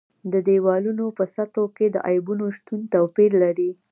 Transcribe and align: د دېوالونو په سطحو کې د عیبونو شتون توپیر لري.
د 0.31 0.33
دېوالونو 0.47 1.05
په 1.17 1.23
سطحو 1.33 1.65
کې 1.77 1.87
د 1.91 1.97
عیبونو 2.09 2.45
شتون 2.57 2.79
توپیر 2.93 3.31
لري. 3.43 3.71